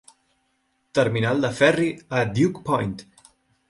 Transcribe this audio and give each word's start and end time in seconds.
Terminal 1.01 1.45
de 1.45 1.53
ferri 1.61 1.93
a 2.23 2.27
Duke 2.37 2.69
Point. 2.73 3.01